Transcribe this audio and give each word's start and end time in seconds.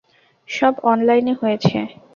সব 0.49 0.73
অনলাইনে 0.83 1.33
হয়েছে। 1.41 1.77